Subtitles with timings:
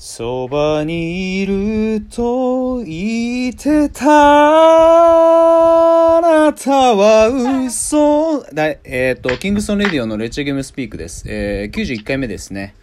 [0.00, 4.06] そばにいると言ってた
[6.18, 7.26] あなたは
[7.66, 11.24] 嘘だえっ、と、キングソンレディオのレッチェゲームスピークです。
[11.26, 12.76] えー、91回目ですね。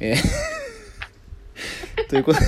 [0.00, 0.16] えー
[2.10, 2.46] ということで、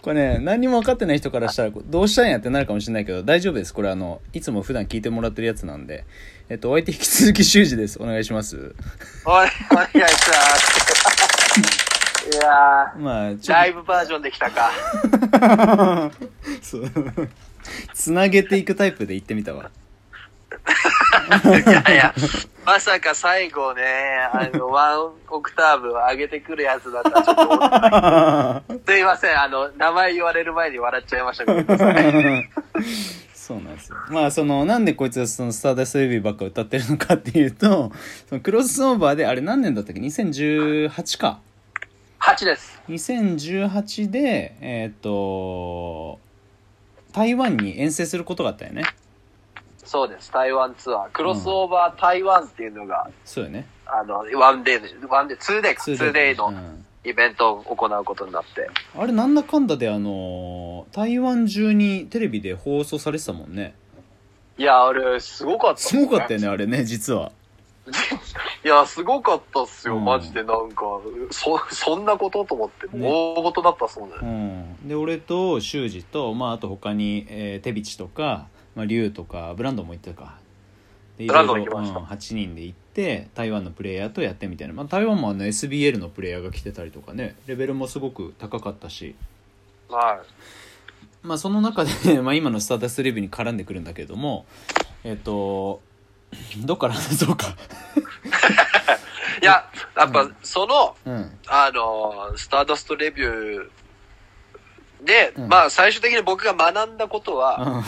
[0.00, 3.74] これね、何も分かってない人からしたら、どうしたんやってなるかもしれないけど、大丈夫です。
[3.74, 6.04] これあの、いつも普段聞いてもらってるやつなんで。
[6.48, 7.98] えっと、お相手引き続き修二です。
[8.00, 8.56] お願いします。
[9.26, 10.08] おい、お願いしま
[11.76, 11.85] す。
[12.32, 14.70] いやまあ、ー、ちょっライブバージョンできたか。
[16.10, 16.10] と、
[16.62, 16.90] そう。
[17.94, 19.70] つなげていくタイプで言ってみたわ。
[21.44, 22.14] いやいや、
[22.64, 23.82] まさか最後ね、
[24.32, 31.76] あの、 ワンオクターブ上げてくるやつだったらちょっと思って、すいません、あの、名前言われる前に笑っちゃいましたけど、
[33.34, 33.96] そうなんですよ。
[34.10, 37.92] まあ、その、なんでこいつはそのスターダストレビューばっか歌ってるのかっていうと、
[38.28, 41.40] そのクロスオーバーで、あれ何年だったっけ ?2018 か。
[42.26, 42.82] 8です。
[42.88, 46.18] 2018で、えっ、と、
[47.12, 48.82] 台湾に遠征することがあったよね。
[49.84, 51.10] そうです、台湾ツアー。
[51.10, 53.68] クロスオーバー台湾っていうのが、そうよね。
[53.86, 58.68] あの、ワンデーで、ワンデー、ツーデーか、ツーデーのうんイベントを行うことになって。
[58.98, 63.76] あれなんだかんだであの台湾中にテレビで放送されてたもんね
[64.58, 67.30] いや、あれ、すごかった、すごかったよねあれね実は
[68.66, 70.04] いや、すごかったっすよ、うん。
[70.04, 70.82] マジでなんか、
[71.30, 73.08] そ、そんなことと思って、ね。
[73.08, 74.16] 大事だったっすもんね。
[74.20, 74.26] う
[74.84, 74.88] ん。
[74.88, 80.38] で俺と修二とまああと他に、えー、テビチとか、まあ、リュウとかブランドンも行ったか。
[81.16, 82.00] でブランドン行きました。
[82.00, 87.36] うん8人で行って台湾のプレイヤーとやってみたいな、まあ、台湾もあの SBL のプレイヤーが来てたりとかね。
[87.46, 89.14] レベルもすごく高かったし。
[89.88, 90.24] は
[91.22, 94.44] まあその中で、 まあ、今のスターダストレビューに絡んでくるんだけれども
[95.04, 95.80] えっ、と
[96.64, 97.56] どっから話そうか
[98.26, 98.30] い。
[99.42, 101.38] いや、やっぱ、その、うん。
[101.46, 105.48] あの、スターダストレビューで、うん。
[105.48, 107.84] まあ、最終的に僕が学んだことは、うん。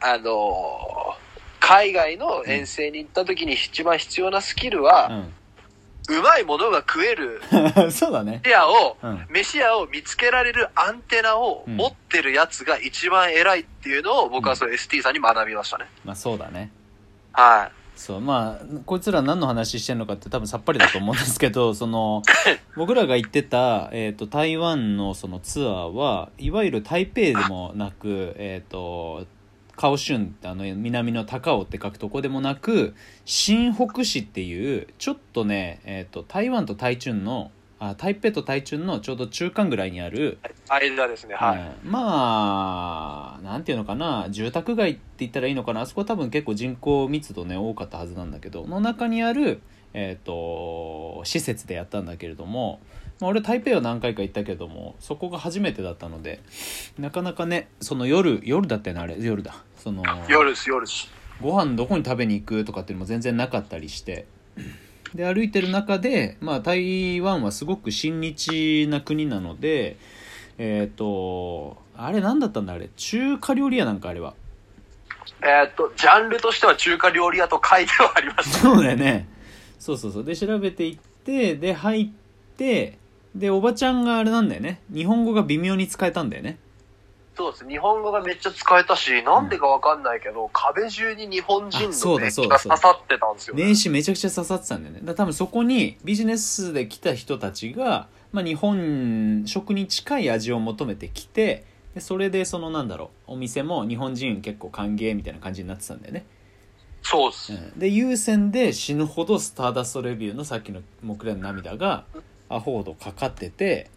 [0.00, 1.14] あの、
[1.60, 5.24] 海外の遠征に行った時に一番必要なスキルは、
[6.08, 8.42] うまいものが食えるう んそうだね。
[8.44, 9.26] 飯屋を、うん。
[9.30, 11.76] 飯屋を見つけられるアンテナをうん。
[11.76, 15.86] 持ってるやつが一番偉いっていうのを僕はその ST さんに学びましたね。
[16.04, 16.70] まあそうだね。
[17.32, 22.22] はそうまあこいつら何の話してんのかって多分さっぱりだと思うんですけど その
[22.76, 29.26] 僕らが行ってた、えー、と台湾のそのツアーはいわゆる台北でもなくえっ、と
[29.76, 32.94] カオシュンってあの南の高尾って書くとこでもなく
[33.24, 37.50] 新北市っていうちょっとね、えー、と台湾と台中の
[37.90, 40.90] あ台北と台中のちょうど中間ぐらいにあるい。
[40.90, 41.34] 間ですね。
[41.34, 41.58] はい。
[41.58, 49.60] うんまあなんていうのかな住宅街って言ったらいいのかなあそこは多分結構人口密度ね多かったはずなんだけどの中にある、
[49.92, 52.80] えー、と施設でやったんだけれども、
[53.20, 56.40] まあ、俺台北は何回か行ったけどもそこが初めてだったので
[56.98, 61.10] なかなかねその夜夜だったよねあれ夜だその夜です、夜です。
[61.42, 64.26] ご飯どこに食べに行くとかっていうのも全然なかったりして
[65.14, 69.96] で歩いてる中で、まあ、台湾はすごく親日な国なので
[70.58, 72.88] えっ、とあれ何だったんだあれ？
[72.96, 74.34] 中華料理屋なんかあれは。
[75.42, 78.60] えーっと、ジャンルとしては中華料理屋と書いてはあります。
[78.60, 79.28] そうだよね。
[79.78, 80.24] そうそうそう。
[80.24, 82.08] で調べていってで入っ
[82.56, 82.98] て
[83.34, 84.80] でおばちゃんがあれなんだよね。
[84.92, 86.58] 日本語が微妙に使えたんだよね
[87.36, 87.68] そうです。
[87.68, 93.64] 日本語がめっちゃ使えたし、なんでかわかんないけど、壁中に日本人あそうだの名そうだそうだ刺が刺さってたんですよ、ね。
[93.64, 106.26] 名刺めちゃくちゃ刺さってたんだよねだ多分そこにビジネスで来た人たちが、まあ、日本食に近い味を求めてきてでそれでそのなんだろうお店も日本人結構歓迎みたいな感じになってたんだよね、
[107.02, 107.52] そうです。
[107.52, 112.04] うん、で優先で死ぬほどスターダストレビューのさっきの木蓮の涙が
[112.48, 113.90] アホほどかかってて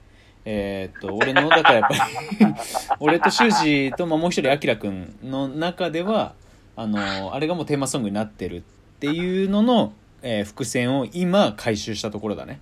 [0.50, 2.00] えーっと俺のだからやっぱり
[3.02, 6.36] 俺と修二と、まあ、もう一人あきらくんの中では
[6.78, 8.62] あのあれがもうテーマソングになってるっ
[9.00, 9.92] ていうのの、
[10.22, 12.62] えー伏線を今回収したところだね、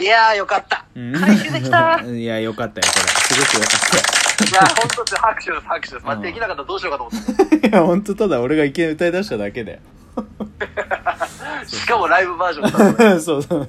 [0.00, 0.86] いやーよかった。
[0.94, 1.12] うん。
[1.12, 3.36] 回収できた いやよかったよこれ。
[3.36, 6.06] すごくよかっいや、本当に拍手です、拍手です。
[6.06, 7.60] まあ、うんできなかったらどうしようかと思って。
[7.60, 9.78] たいや本当ただ俺がいきなり歌い出しただけだよ
[11.66, 13.68] しかもライブバージョンだね そうそう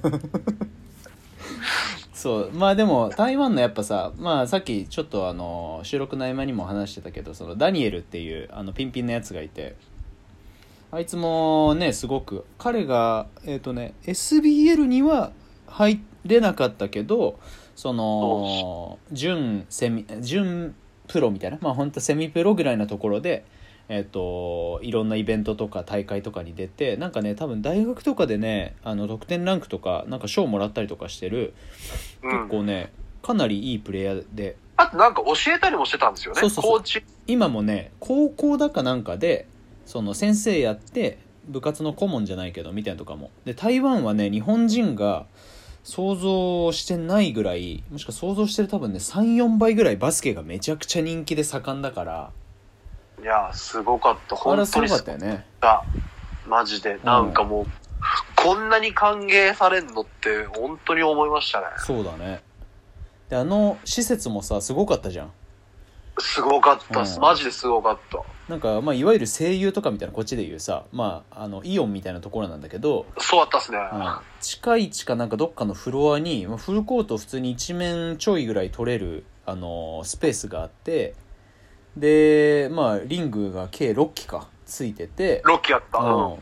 [2.19, 2.51] そう。
[2.51, 9.77] まあでも台湾のやっぱさまあさっきちょっとあの収録の合間にも話してたけどそのダニエルっていうあのピンピンのやつがいて
[10.92, 15.31] あいつもねすごく彼がえっ、とね SBL には
[15.68, 17.39] 入れなかったけど
[17.77, 20.75] その準セミ準
[21.07, 23.45] プロみたいなまあ本当セミプロぐらいのところで
[23.89, 31.53] えっといろんなイベントとか大会とかに出てなんかね多分大学とかでねあの得点ランクとかなんか賞もらったりとかしてる
[32.24, 32.94] うん結構ね
[33.24, 36.39] かなりいいプレイヤーであとなんか教えたりもしてたんですよね。
[36.39, 37.03] そうそうそうコーチ。
[37.27, 39.47] 今もね高校だかなんかで
[39.86, 45.25] その先生やって部活の顧問じゃないけどみたいなとかもで台湾はね日本人が
[45.83, 52.31] 想像してないぐらいもしくは想像してる多分ね34倍ぐらいバスケがめちゃくちゃ人気で盛んだから
[53.21, 54.36] いや、すごかった。
[54.36, 55.45] 本当にすごかかったよね。
[56.48, 57.00] マジで。
[57.04, 57.66] なんかもう、
[58.36, 61.66] こんなに歓迎されんのって、本当に思いましたね。
[61.77, 62.42] そうだね
[63.30, 65.31] であの施設もさすごかったじゃん
[66.18, 67.16] すごかったっす。
[67.16, 68.21] うんマジですごかった。
[68.50, 73.77] なんか、まあ、いわゆる声優とかみたいなこっちで言うさ、まあ、あのイオンみたいなところなんだけど、そうだったっすね。
[73.77, 81.13] うん近い地かなんかどっかのフロアにまあフルコート普通に一面ちょいぐらい取れる、あのースペースがあって
[81.99, 85.99] でまあリングが計6機かついてて、ロッキーやった。
[85.99, 86.37] う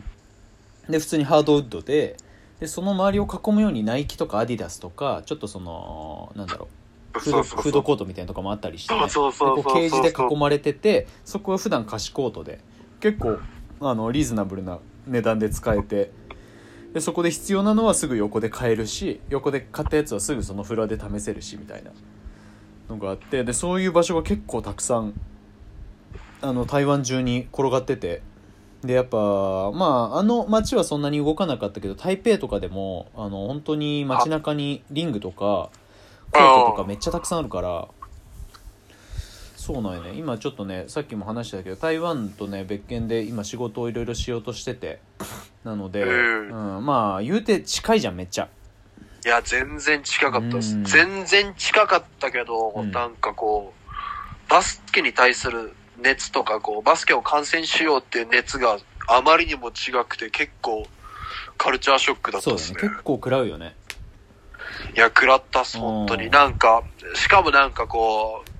[0.89, 0.91] ん。
[0.91, 2.17] で普通にハードウッドで。
[2.59, 6.67] でその周りを囲むようにナイキとかアディダスとかちょっとそのなんだろ
[7.13, 8.97] うフードコートみたいなとこもあったりして、う
[9.63, 12.59] ケージで囲まれててそこは普段貸しコートで
[12.99, 13.39] 結構
[13.79, 16.11] あのリーズナブルな値段で使えて
[16.93, 21.91] でそこで必要なのはすぐ横で買えるし横で買ったやつはすぐそのフロアで試せるしみたいな
[22.89, 25.13] のがあってでそういう場所が結構たくさん
[26.41, 28.21] あの台湾中に転がってて。
[28.83, 29.17] でやっぱ
[29.73, 35.71] まああの街はそんなに動かなかったけど台北とかでもあの本当に街中にリングとか
[36.31, 37.87] コートとかめっちゃたくさんあるから
[39.55, 40.13] そうなんよね。
[40.13, 44.99] 今ちょっとねさっきも話したけど台湾とね別件で今仕事をいろいろしようとしてて。
[45.67, 46.77] なので、うん。
[46.77, 48.47] うん、まあ言うて近いじゃんめっちゃ。
[49.25, 50.75] いや、全然近かったです。
[50.75, 50.83] うん。
[50.85, 52.91] 全然近かったけど、うん。
[52.91, 58.77] なんかこう、バスケに対する熱とか、こう、バスケを観戦しようっていう熱が
[59.07, 60.87] あまりにも違くて、結構、
[61.57, 62.81] カルチャーショックだったそうだですね。
[62.81, 62.89] ね。
[62.89, 63.75] 結構食らうよね。
[64.95, 66.25] いや、食らったっす、本当に。
[66.25, 66.31] うん。
[66.31, 66.83] なんか、
[67.15, 68.57] しかもなんかこう、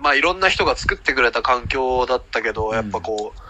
[0.00, 3.40] まあいろんな人が作ってくれた環境だったけど、やっぱこう、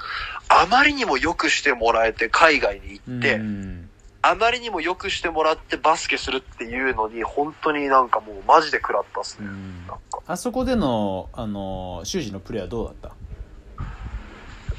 [0.48, 3.90] あまりにも良くしてもらえて海外に行って、うん
[4.24, 9.48] あまりにも良くしてもらってバスケするっていうのに、本当になんかもうマジで食らったっすね。
[9.48, 10.20] うんなんか。
[10.26, 13.16] あそこでのあの修二のプレーはどうだった？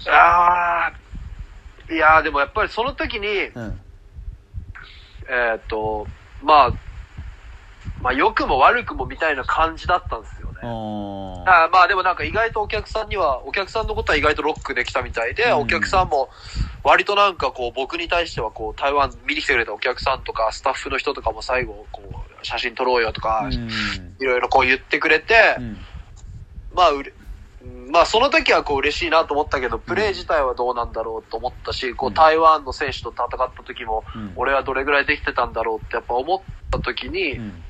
[0.10, 6.08] あーいやーでもやっぱりその時に、えうんーっと、
[6.42, 6.74] まあ、
[8.02, 10.53] まあ良くも悪くもみたいな感じだったんですよね。
[10.66, 15.58] あまあでもなんか意外とお客さんには、お客さんのことは意外とロックできたみたいで、うん。
[15.60, 16.30] お客さんも
[16.84, 22.02] 割となんかこう僕に対してはこう台湾見に来てくれたお客さんとかスタッフの人とかも最後こ
[22.42, 23.70] う写真撮ろうよとか、うん。
[24.20, 25.78] いろいろこう言ってくれて、うん。
[26.76, 27.12] まあうれ、
[27.62, 32.14] うんまあその時はこう嬉しいなと思ったけど、プレー自体はどうなんだろうと思ったし、こううん。
[32.14, 34.34] 台湾の選手と戦った時も、うん。
[34.36, 37.64] 俺はどれぐらいできてたんだろうってやっぱ思った時に、うん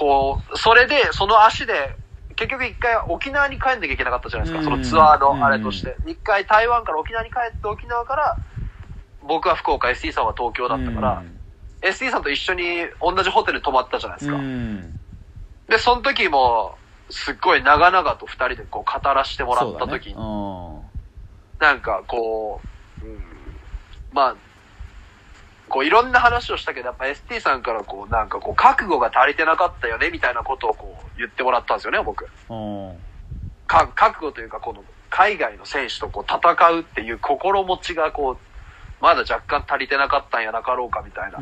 [0.00, 1.94] こう、それで、その足で、
[2.34, 4.64] 結局一回沖縄に帰んなきゃいけなかったじゃないですか、うん。
[4.64, 5.98] そのツアーのあれとして。
[6.06, 8.38] 一回台湾から沖縄に帰って沖縄から、
[9.22, 11.22] 僕は福岡、ST さんは東京だったから、
[11.82, 14.38] ST さんと一緒に同じホテルに泊まったじゃないですか。
[14.38, 14.96] うん。
[15.68, 16.78] で、その時も、
[17.10, 20.84] すっごい長々と二人でこう語らせてもらった時に、そ
[21.60, 22.62] なんかこ
[23.02, 23.20] う、うん、
[24.12, 24.36] まあ、
[25.70, 32.28] こういろんな話をしたけど、やっぱ ST さんからこう、なんかこう、覚悟が足りてなかったよね、みたいなことをこう、言ってもらったんですよね、僕。
[33.68, 38.38] か覚悟というか、この、海外の選手とこう、戦うっていう心持ちがこう、
[39.00, 41.38] まだ若干足りてなかったんやなかろうか、みたいな。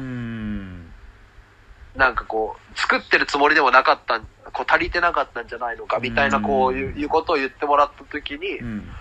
[1.97, 8.95] なんかこう、作ってるつもりでもなかったん、こう、足りてなかったんじゃないのか、みたいな、こういう、うんいうことを言ってもらった時に、うん。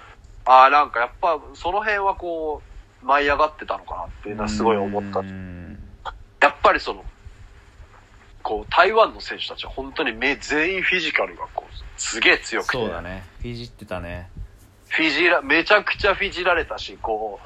[0.45, 5.19] ああ、なんかやっぱ、その辺はこう、舞い上がってたのかなっていうのはすごい思った。
[5.19, 5.79] うん
[6.39, 7.03] やっぱりその、
[8.43, 12.77] こう、台湾の選手たちは本当に目全員フィジカルがこう、すげえ強くて。
[12.77, 14.29] そうだねフィジってたね
[14.87, 17.39] フィジラ、めちゃくちゃフィジられたし、こ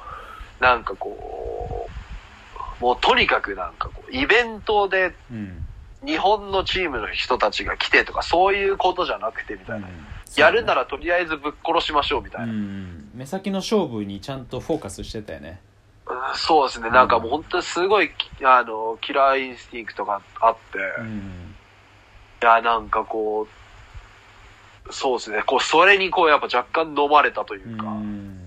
[0.59, 1.89] う、なんかこ
[2.79, 5.65] う、もうとにかくなんかこう、イベントでうん
[6.03, 9.87] 日本のチームの人たちが来てとか、そういうことじゃなくてみたいな。
[9.87, 9.93] うん
[10.37, 12.53] やるならとりあえずぶっ殺しましょうみたいな。
[12.53, 15.59] うん目先の勝負にちゃんとフォーカスしてたよね
[16.07, 16.89] うんそうですね。
[16.89, 18.09] なんかもう本当にすごい、
[18.43, 21.55] あの、キラーインスティンクトがあって、うん
[22.41, 23.47] いや、なんかこ
[24.89, 25.43] う、そうですね。
[25.45, 27.87] こう、それにこう、やっぱ若干飲まれたというか。
[27.87, 28.41] うん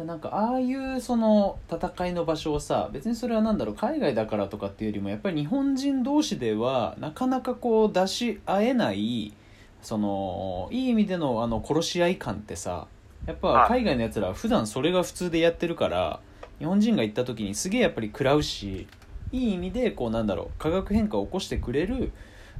[0.00, 9.34] でなんかああいうその戦いの場所をさ別にそれはなんだろう海外だからとかっていうよりもやっぱり日本人同士ではなかなかこう出し合えない
[9.82, 12.86] そのいい意味でのあの殺し合い感ってさ
[13.26, 13.68] やっぱはい。
[13.68, 16.20] 海外のやつらは普段それが普通でやってるから
[16.58, 18.86] 日本人が行った時にすげえやっぱり食らうし
[19.32, 22.12] いい意味でこうなんだろう化学変化を起こしてくれる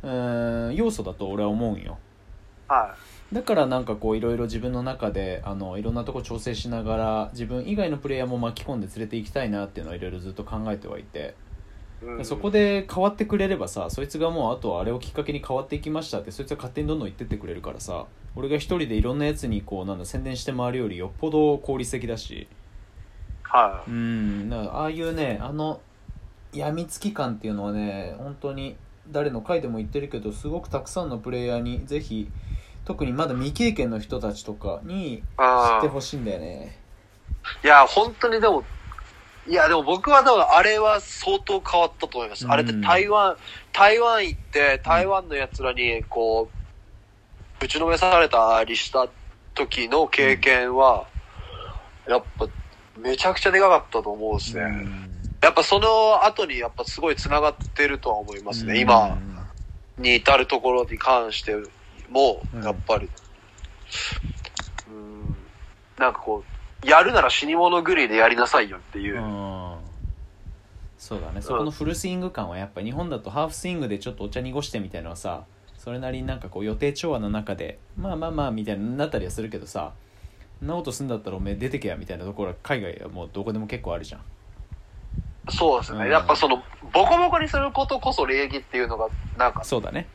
[0.03, 1.99] うーん要素だと俺は思うんよ。
[2.69, 2.95] は
[3.33, 11.50] だからなんかこういろいろ自分の中であのいろんなとこ調整しながら自分以外のプレイヤーも巻き込んで連れて行きたいなっていうのはいろいろずっと考えてはいて、い。
[12.03, 12.25] うん。
[12.25, 22.49] そこ、で変わってくれればさそいつがもうあとはあれをきっかけに変わっていきましたってそいつが勝手にどんどん言ってってくれるからさ俺が一人でいろんなやつにこうなんだ宣伝して回るよりよっぽど効率的だし。
[23.43, 24.49] はうん。
[24.49, 25.81] だからああいうねあの
[26.53, 28.77] 病みつき感っていうのはね本当に
[29.09, 32.29] 誰の回でも言ってるけどすごくたくさんのプレイヤーにぜひ
[32.85, 36.79] 特にまだ未経験の人たちとかに知あってほしいんだよね。
[37.63, 37.67] い。
[37.67, 38.65] いや、本当にでも、
[39.47, 42.45] いや、でも僕はでもあれは相当変わったと思います。
[42.45, 42.53] うん。
[42.53, 43.37] あれって台湾、
[43.73, 46.51] 台湾行って、台湾の奴らに、こ
[47.61, 49.09] う、打ちのめされたりした
[49.55, 51.07] 時の経験は、
[52.09, 52.49] やっぱ、
[52.99, 54.63] めちゃくちゃでかかったと思うんですね。
[55.43, 58.79] やっぱその後にやっぱすごい繋がってるとは思いますね。
[58.79, 59.19] 今
[59.97, 61.57] に至るところに関して
[62.11, 63.09] もうん、やっぱり、
[64.89, 65.37] うん、
[65.97, 66.50] なんかこう、
[66.85, 69.17] やるなら死に物狂いでやりなさいよっていう。
[69.17, 69.19] う。
[69.21, 69.75] ん。
[70.99, 71.41] そうだね。
[71.41, 75.45] そこのフルスイング感はやっぱ日本だとハーフスイングでちょっとお茶濁してみたいなのはさ
[75.79, 79.93] それなりになんかこう予定調和の中でまあまあまあみたいになったりはするけどさ
[80.59, 84.21] そんなことすんだったらおめえ出てけやみたいなところは海外はもうどこでも結構あるじゃん。
[85.49, 86.05] そうですね。
[86.05, 86.11] うん。
[86.11, 89.09] やっぱその、ボコボコにすることこそ礼儀っていうのが、
[89.39, 90.07] なんか、そうだね。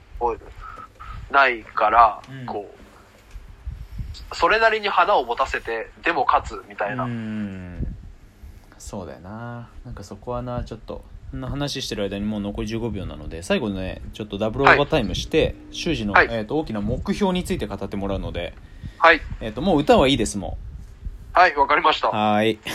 [1.31, 2.45] ないから、うん。
[2.45, 2.84] こう、
[4.33, 7.03] それなりに花を持たせて、でも勝つみたいな。
[7.03, 7.95] うん
[8.77, 18.53] そうだよななんかそこはなちょっとこんな話してる間にもう残り15秒なので最後ねちょっとダブルオーバータイムして、修二の、はいえー、と大きな目標について語ってもらうので、
[18.99, 19.21] はい。
[19.41, 20.57] えー、ともう歌はいいですも
[21.33, 22.09] はい、わかりました。
[22.09, 22.59] うはーい